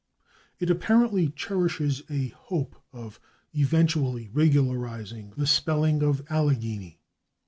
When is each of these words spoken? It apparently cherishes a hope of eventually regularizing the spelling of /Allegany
It 0.59 0.71
apparently 0.71 1.29
cherishes 1.29 2.01
a 2.09 2.29
hope 2.29 2.75
of 2.91 3.19
eventually 3.53 4.29
regularizing 4.33 5.31
the 5.37 5.45
spelling 5.45 6.01
of 6.01 6.25
/Allegany 6.25 6.97